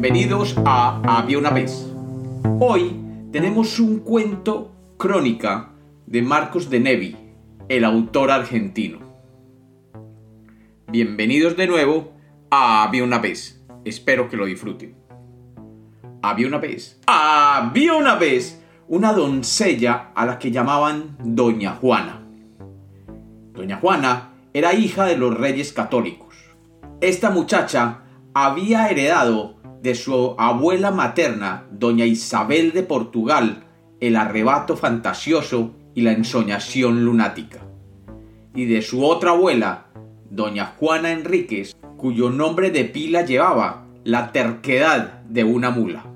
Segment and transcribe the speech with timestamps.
[0.00, 1.92] Bienvenidos a Había una vez.
[2.60, 2.96] Hoy
[3.32, 5.70] tenemos un cuento crónica
[6.06, 7.16] de Marcos de Nevi,
[7.68, 9.00] el autor argentino.
[10.86, 12.12] Bienvenidos de nuevo
[12.48, 13.60] a Había una vez.
[13.84, 14.94] Espero que lo disfruten.
[16.22, 17.00] Había una vez.
[17.08, 22.22] Había una vez una doncella a la que llamaban Doña Juana.
[23.52, 26.36] Doña Juana era hija de los reyes católicos.
[27.00, 33.64] Esta muchacha había heredado de su abuela materna, doña Isabel de Portugal,
[34.00, 37.60] el arrebato fantasioso y la ensoñación lunática.
[38.54, 39.86] Y de su otra abuela,
[40.30, 46.06] doña Juana Enríquez, cuyo nombre de pila llevaba la terquedad de una mula.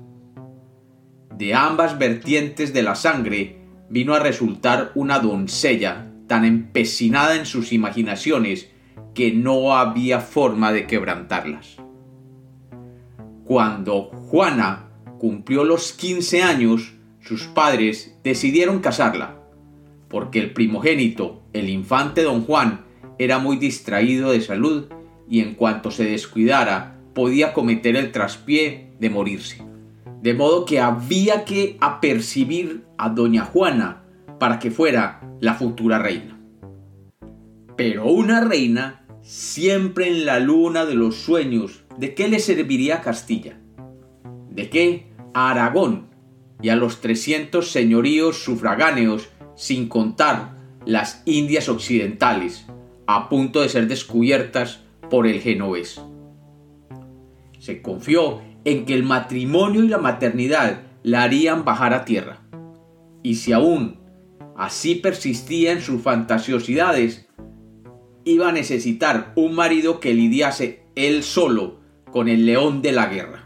[1.37, 7.73] De ambas vertientes de la sangre vino a resultar una doncella tan empecinada en sus
[7.73, 8.69] imaginaciones
[9.13, 11.82] que no había forma de quebrantarlas.
[13.45, 19.37] Cuando Juana cumplió los 15 años, sus padres decidieron casarla,
[20.07, 22.85] porque el primogénito, el infante don Juan,
[23.19, 24.85] era muy distraído de salud
[25.29, 29.61] y en cuanto se descuidara podía cometer el traspié de morirse.
[30.21, 34.03] De modo que había que apercibir a doña Juana
[34.39, 36.39] para que fuera la futura reina.
[37.75, 43.59] Pero una reina siempre en la luna de los sueños ¿De qué le serviría Castilla?
[44.49, 46.07] ¿De qué a Aragón
[46.61, 52.65] y a los 300 señoríos sufragáneos, sin contar las Indias occidentales,
[53.05, 56.01] a punto de ser descubiertas por el genovés?
[57.59, 62.39] Se confió en que el matrimonio y la maternidad la harían bajar a tierra.
[63.21, 63.99] Y si aún
[64.57, 67.27] así persistía en sus fantasiosidades,
[68.25, 71.82] iba a necesitar un marido que lidiase él solo
[72.13, 73.43] con el león de la guerra,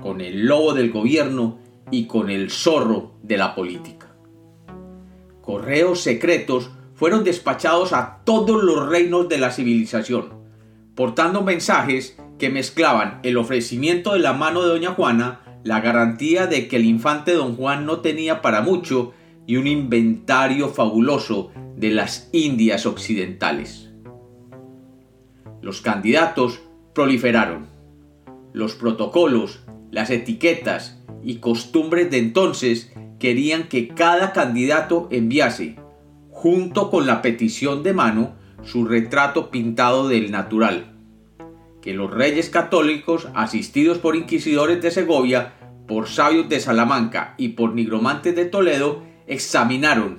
[0.00, 1.60] con el lobo del gobierno
[1.92, 4.12] y con el zorro de la política.
[5.40, 10.30] Correos secretos fueron despachados a todos los reinos de la civilización,
[10.96, 16.66] portando mensajes que mezclaban el ofrecimiento de la mano de doña Juana, la garantía de
[16.66, 19.12] que el infante don Juan no tenía para mucho
[19.46, 23.90] y un inventario fabuloso de las Indias occidentales.
[25.62, 26.58] Los candidatos
[26.94, 27.77] proliferaron
[28.58, 29.60] los protocolos,
[29.92, 35.76] las etiquetas y costumbres de entonces querían que cada candidato enviase,
[36.30, 40.96] junto con la petición de mano, su retrato pintado del natural,
[41.80, 45.52] que los reyes católicos, asistidos por inquisidores de Segovia,
[45.86, 50.18] por sabios de Salamanca y por nigromantes de Toledo, examinaron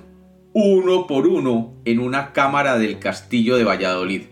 [0.54, 4.22] uno por uno en una cámara del castillo de Valladolid,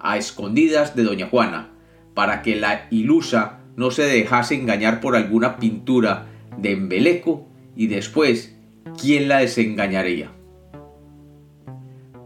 [0.00, 1.77] a escondidas de doña Juana,
[2.18, 7.46] para que la ilusa no se dejase engañar por alguna pintura de embeleco
[7.76, 8.56] y después,
[9.00, 10.32] ¿quién la desengañaría?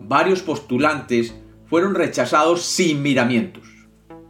[0.00, 1.34] Varios postulantes
[1.66, 3.68] fueron rechazados sin miramientos.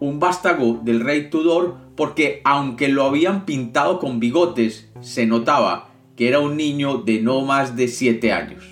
[0.01, 6.27] Un vástago del rey Tudor porque aunque lo habían pintado con bigotes, se notaba que
[6.27, 8.65] era un niño de no más de siete años.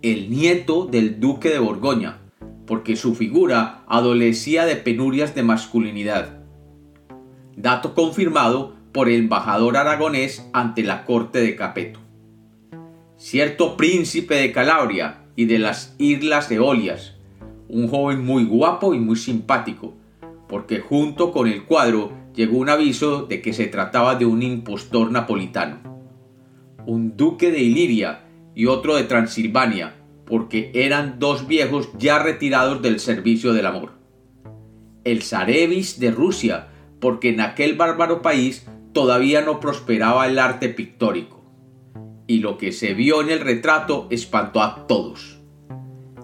[0.00, 2.21] El nieto del duque de Borgoña,
[2.66, 6.42] porque su figura adolecía de penurias de masculinidad.
[7.56, 12.00] Dato confirmado por el embajador aragonés ante la corte de Capeto.
[13.16, 17.14] Cierto príncipe de Calabria y de las Islas Eolias,
[17.68, 19.94] un joven muy guapo y muy simpático,
[20.48, 25.10] porque junto con el cuadro llegó un aviso de que se trataba de un impostor
[25.10, 25.78] napolitano.
[26.84, 28.24] Un duque de Iliria
[28.54, 29.94] y otro de Transilvania,
[30.32, 33.90] porque eran dos viejos ya retirados del servicio del amor.
[35.04, 36.68] El Zarevis de Rusia,
[37.00, 41.44] porque en aquel bárbaro país todavía no prosperaba el arte pictórico.
[42.26, 45.38] Y lo que se vio en el retrato espantó a todos.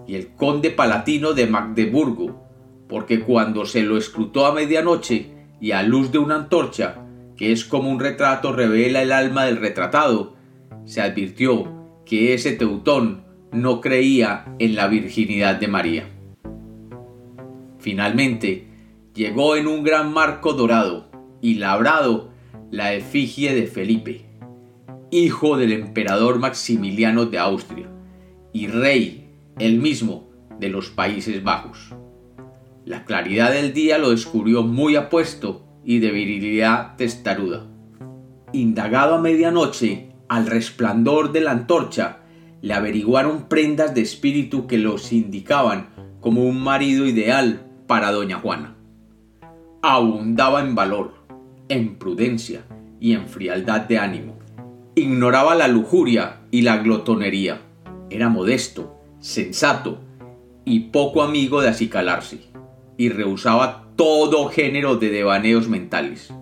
[0.06, 2.48] Y el conde palatino de Magdeburgo,
[2.88, 7.04] porque cuando se lo escrutó a medianoche y a luz de una antorcha,
[7.36, 10.32] que es como un retrato revela el alma del retratado,
[10.86, 16.08] se advirtió que ese teutón no creía en la virginidad de María.
[17.78, 18.68] Finalmente,
[19.14, 21.10] llegó en un gran marco dorado
[21.40, 22.30] y labrado
[22.70, 24.26] la efigie de Felipe,
[25.10, 27.88] hijo del emperador Maximiliano de Austria
[28.52, 30.28] y rey, el mismo,
[30.58, 31.94] de los Países Bajos.
[32.84, 37.66] La claridad del día lo descubrió muy apuesto y de virilidad testaruda.
[38.52, 42.20] Indagado a medianoche, al resplandor de la antorcha,
[42.60, 45.90] le averiguaron prendas de espíritu que los indicaban
[46.20, 48.76] como un marido ideal para doña Juana.
[49.82, 51.14] Abundaba en valor,
[51.68, 52.64] en prudencia
[53.00, 54.38] y en frialdad de ánimo.
[54.94, 57.60] Ignoraba la lujuria y la glotonería.
[58.10, 60.00] Era modesto, sensato
[60.64, 62.40] y poco amigo de acicalarse,
[62.96, 66.32] y rehusaba todo género de devaneos mentales.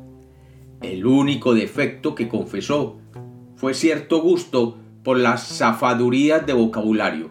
[0.82, 2.98] El único defecto que confesó
[3.56, 7.30] fue cierto gusto por las zafadurías de vocabulario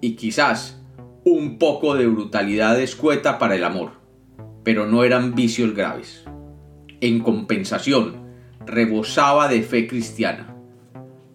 [0.00, 0.80] y quizás
[1.24, 3.94] un poco de brutalidad escueta para el amor,
[4.62, 6.24] pero no eran vicios graves.
[7.00, 8.28] En compensación,
[8.64, 10.54] rebosaba de fe cristiana.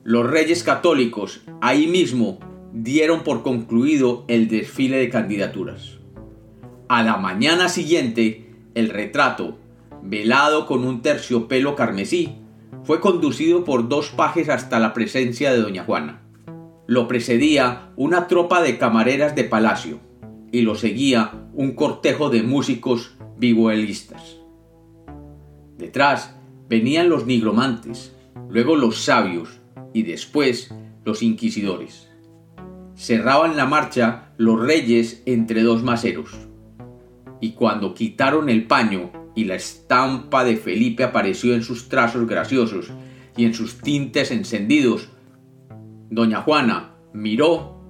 [0.06, 2.40] Los reyes católicos ahí mismo
[2.72, 6.00] dieron por concluido el desfile de candidaturas.
[6.88, 9.58] A la mañana siguiente, el retrato,
[10.02, 12.38] velado con un terciopelo carmesí,
[12.84, 16.22] fue conducido por dos pajes hasta la presencia de doña Juana.
[16.88, 20.00] Lo precedía una tropa de camareras de palacio
[20.52, 24.38] y lo seguía un cortejo de músicos vihuelistas.
[25.78, 26.36] Detrás
[26.70, 28.16] venían los nigromantes,
[28.50, 29.62] luego los sabios
[29.94, 30.74] y después
[31.06, 32.10] los inquisidores.
[32.96, 36.36] Cerraban la marcha los reyes entre dos maceros.
[37.40, 42.92] Y cuando quitaron el paño y la estampa de Felipe apareció en sus trazos graciosos
[43.38, 45.10] y en sus tintes encendidos.
[46.10, 47.82] Doña Juana miró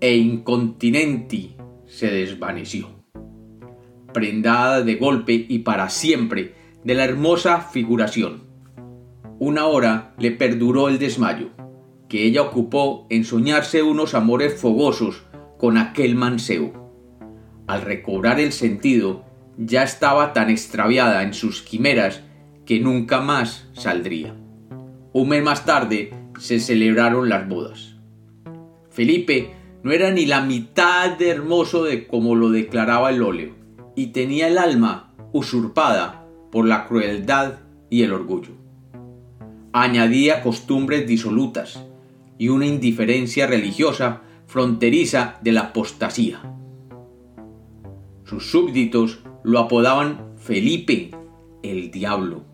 [0.00, 1.56] e incontinenti
[1.86, 2.88] se desvaneció,
[4.12, 6.54] prendada de golpe y para siempre
[6.84, 8.42] de la hermosa figuración.
[9.38, 11.50] Una hora le perduró el desmayo,
[12.08, 15.24] que ella ocupó en soñarse unos amores fogosos
[15.58, 16.88] con aquel mancebo.
[17.66, 19.24] Al recobrar el sentido,
[19.58, 22.22] ya estaba tan extraviada en sus quimeras
[22.64, 24.34] que nunca más saldría.
[25.12, 27.96] Un mes más tarde se celebraron las bodas.
[28.90, 33.54] Felipe no era ni la mitad de hermoso de como lo declaraba el óleo,
[33.96, 38.52] y tenía el alma usurpada por la crueldad y el orgullo.
[39.72, 41.84] Añadía costumbres disolutas
[42.38, 46.40] y una indiferencia religiosa fronteriza de la apostasía.
[48.24, 51.10] Sus súbditos lo apodaban Felipe
[51.62, 52.44] el Diablo,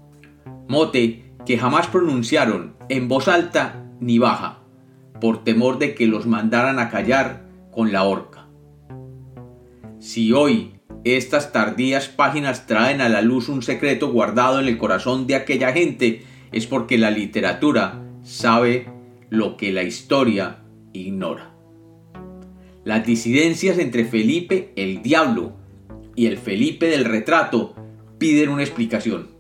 [0.69, 4.61] mote que jamás pronunciaron en voz alta ni baja,
[5.21, 8.47] por temor de que los mandaran a callar con la horca.
[9.99, 15.27] Si hoy estas tardías páginas traen a la luz un secreto guardado en el corazón
[15.27, 18.87] de aquella gente, es porque la literatura sabe
[19.31, 20.61] lo que la historia
[20.93, 21.57] ignora.
[22.85, 25.64] Las disidencias entre Felipe el Diablo
[26.15, 27.75] y el Felipe del retrato
[28.19, 29.31] piden una explicación.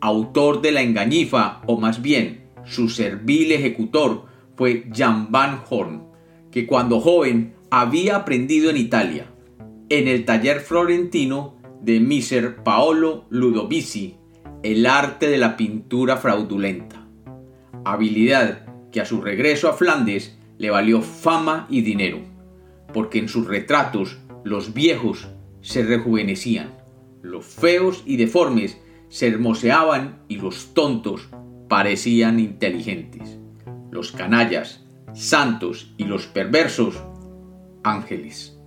[0.00, 4.26] Autor de la engañifa, o más bien su servil ejecutor,
[4.56, 6.04] fue Jan van Horn,
[6.50, 9.26] que cuando joven había aprendido en Italia,
[9.88, 14.16] en el taller florentino de Miser Paolo Ludovici,
[14.62, 17.06] el arte de la pintura fraudulenta.
[17.84, 22.18] Habilidad que a su regreso a Flandes le valió fama y dinero,
[22.92, 25.28] porque en sus retratos los viejos
[25.68, 26.70] se rejuvenecían,
[27.20, 28.78] los feos y deformes
[29.10, 31.28] se hermoseaban y los tontos
[31.68, 33.38] parecían inteligentes,
[33.90, 36.94] los canallas, santos y los perversos,
[37.84, 38.58] ángeles.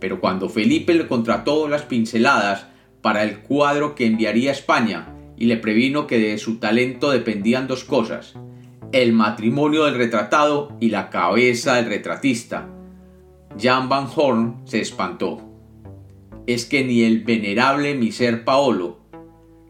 [0.00, 2.66] Pero cuando Felipe le contrató las pinceladas
[3.02, 7.66] para el cuadro que enviaría a España y le previno que de su talento dependían
[7.66, 8.36] dos cosas,
[8.90, 12.70] el matrimonio del retratado y la cabeza del retratista,
[13.60, 15.55] Jan Van Horn se espantó
[16.46, 18.98] es que ni el venerable Miser Paolo,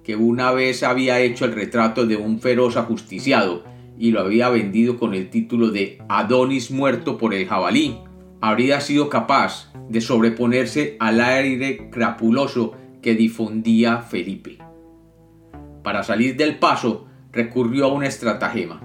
[0.04, 3.64] que una vez había hecho el retrato de un feroz ajusticiado
[3.98, 7.98] y lo había vendido con el título de Adonis muerto por el jabalí,
[8.40, 14.58] habría sido capaz de sobreponerse al aire crapuloso que difundía Felipe.
[15.82, 18.82] Para salir del paso, recurrió a un estratagema.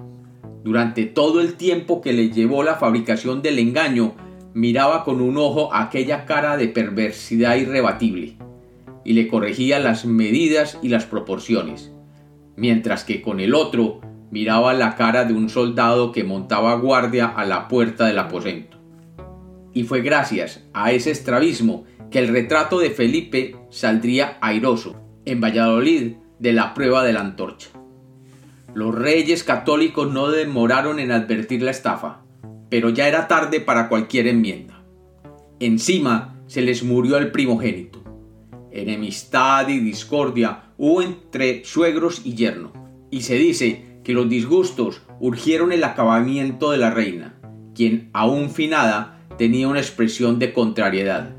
[0.63, 4.15] Durante todo el tiempo que le llevó la fabricación del engaño,
[4.53, 8.37] miraba con un ojo aquella cara de perversidad irrebatible
[9.03, 11.91] y le corregía las medidas y las proporciones,
[12.55, 17.45] mientras que con el otro miraba la cara de un soldado que montaba guardia a
[17.45, 18.77] la puerta del aposento.
[19.73, 26.13] Y fue gracias a ese estrabismo que el retrato de Felipe saldría airoso en Valladolid
[26.39, 27.69] de la prueba de la antorcha.
[28.73, 32.21] Los reyes católicos no demoraron en advertir la estafa,
[32.71, 34.81] pero ya era tarde para cualquier enmienda.
[35.59, 38.01] Encima se les murió el primogénito.
[38.71, 42.71] Enemistad y discordia hubo entre suegros y yerno,
[43.11, 47.35] y se dice que los disgustos urgieron el acabamiento de la reina,
[47.75, 51.35] quien, aún finada, tenía una expresión de contrariedad,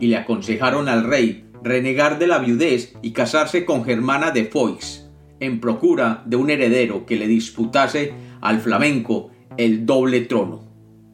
[0.00, 5.06] y le aconsejaron al rey renegar de la viudez y casarse con Germana de Foix,
[5.38, 10.64] en procura de un heredero que le disputase al flamenco el doble trono.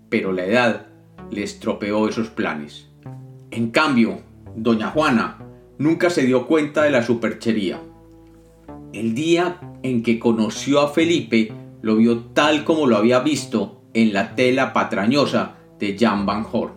[0.09, 0.87] Pero la edad
[1.31, 2.89] le estropeó esos planes.
[3.51, 4.21] En cambio,
[4.57, 5.39] doña Juana
[5.79, 7.81] nunca se dio cuenta de la superchería.
[8.93, 14.13] El día en que conoció a Felipe, lo vio tal como lo había visto en
[14.13, 16.75] la tela patrañosa de Jan Van Horn.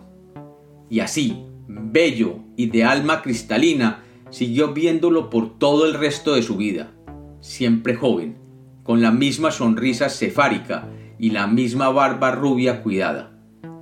[0.90, 6.56] Y así, bello y de alma cristalina, siguió viéndolo por todo el resto de su
[6.56, 6.92] vida,
[7.40, 8.38] siempre joven,
[8.82, 13.32] con la misma sonrisa cefárica y la misma barba rubia cuidada,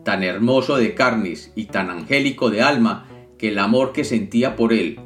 [0.05, 3.07] tan hermoso de carnes y tan angélico de alma
[3.39, 5.01] que el amor que sentía por él,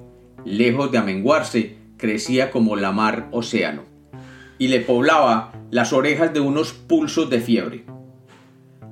[0.44, 3.82] lejos de amenguarse, crecía como la mar océano,
[4.58, 7.84] y le poblaba las orejas de unos pulsos de fiebre.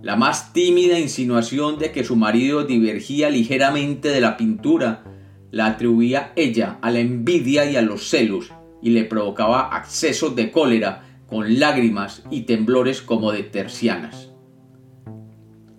[0.02, 5.02] La más tímida insinuación de que su marido divergía ligeramente de la pintura
[5.50, 8.52] la atribuía ella a la envidia y a los celos
[8.82, 14.30] y le provocaba accesos de cólera con lágrimas y temblores como de tercianas.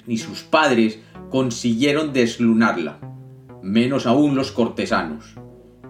[0.06, 1.00] Ni sus padres
[1.30, 3.00] consiguieron deslunarla,
[3.62, 5.36] menos aún los cortesanos.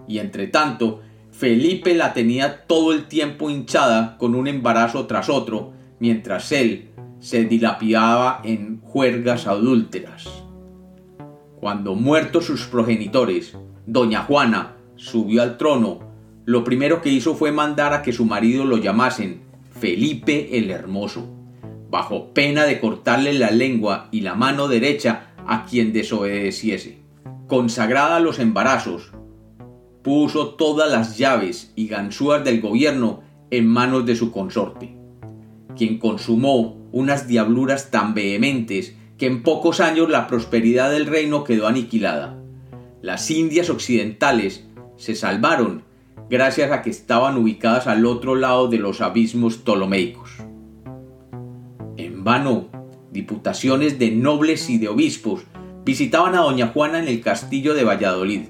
[0.06, 1.00] Y entre tanto,
[1.30, 7.44] Felipe la tenía todo el tiempo hinchada con un embarazo tras otro, mientras él se
[7.44, 10.28] dilapidaba en juergas adúlteras.
[11.60, 16.00] Cuando muertos sus progenitores, doña Juana subió al trono,
[16.44, 19.47] lo primero que hizo fue mandar a que su marido lo llamasen
[19.80, 21.28] Felipe el Hermoso,
[21.88, 26.98] bajo pena de cortarle la lengua y la mano derecha a quien desobedeciese.
[27.46, 29.12] Consagrada a los embarazos,
[30.02, 34.96] puso todas las llaves y ganzúas del gobierno en manos de su consorte,
[35.76, 41.66] quien consumó unas diabluras tan vehementes que en pocos años la prosperidad del reino quedó
[41.66, 42.36] aniquilada.
[43.00, 44.66] Las Indias occidentales
[44.96, 45.84] se salvaron
[46.30, 50.30] gracias a que estaban ubicadas al otro lado de los abismos ptolomeicos.
[51.96, 52.68] En vano,
[53.10, 55.42] diputaciones de nobles y de obispos
[55.84, 58.42] visitaban a doña Juana en el castillo de Valladolid,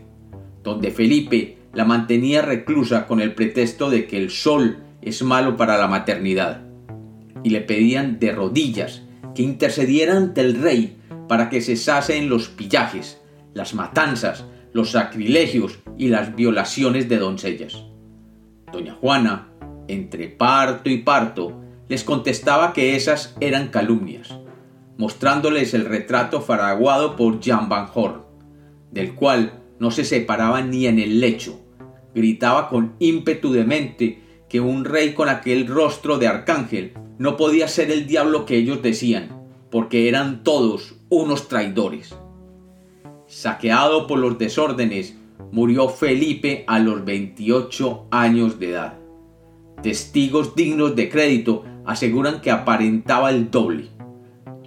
[0.62, 5.78] donde Felipe la mantenía reclusa con el pretexto de que el sol es malo para
[5.78, 6.62] la maternidad,
[7.44, 9.02] y le pedían de rodillas
[9.34, 10.96] que intercediera ante el rey
[11.28, 13.20] para que cesasen los pillajes,
[13.54, 14.44] las matanzas,
[14.78, 17.84] los sacrilegios y las violaciones de doncellas.
[18.72, 19.48] Doña Juana,
[19.88, 24.38] entre parto y parto, les contestaba que esas eran calumnias,
[24.96, 28.22] mostrándoles el retrato faraguado por Jan Van Horn,
[28.92, 31.58] del cual no se separaba ni en el lecho.
[32.14, 37.66] Gritaba con ímpetu de mente que un rey con aquel rostro de arcángel no podía
[37.66, 39.42] ser el diablo que ellos decían,
[39.72, 42.14] porque eran todos unos traidores.
[43.28, 45.16] Saqueado por los desórdenes,
[45.52, 48.98] murió Felipe a los 28 años de edad.
[49.82, 53.90] Testigos dignos de crédito aseguran que aparentaba el doble.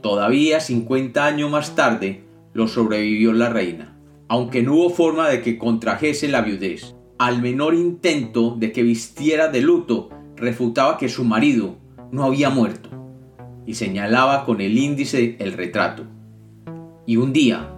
[0.02, 3.92] Todavía 50 años más tarde lo sobrevivió la reina
[4.32, 6.96] aunque no hubo forma de que contrajese la viudez.
[7.20, 11.76] Al menor intento de que vistiera de luto, refutaba que su marido
[12.14, 12.90] no había muerto
[13.66, 16.06] y señalaba con el índice el retrato.
[17.06, 17.71] Y un día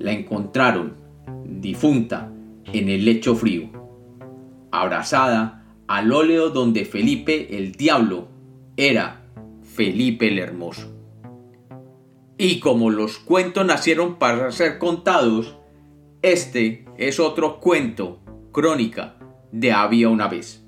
[0.00, 0.96] la encontraron,
[1.44, 2.32] difunta,
[2.72, 3.70] en el lecho frío,
[4.72, 8.28] abrazada al óleo donde Felipe el Diablo
[8.76, 9.22] era
[9.62, 10.92] Felipe el Hermoso.
[12.38, 15.56] Y como los cuentos nacieron para ser contados,
[16.22, 18.20] este es otro cuento,
[18.52, 19.16] crónica
[19.52, 20.59] de había una vez.